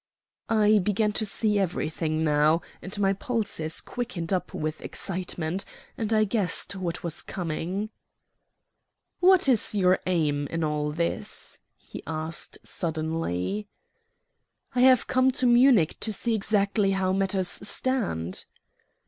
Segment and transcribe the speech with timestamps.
[0.49, 5.63] I began to see everything now, and my pulses quickened up with excitement;
[5.95, 7.91] and I guessed what was coming.
[9.19, 13.67] "What is your aim in all this?" he asked suddenly.
[14.73, 18.45] "I have come to Munich to see exactly how matters stand."